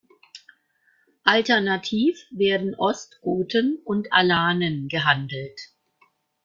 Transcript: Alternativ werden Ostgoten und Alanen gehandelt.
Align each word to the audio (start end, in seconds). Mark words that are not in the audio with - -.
Alternativ 1.27 2.25
werden 2.31 2.73
Ostgoten 2.73 3.77
und 3.85 4.11
Alanen 4.11 4.87
gehandelt. 4.87 5.59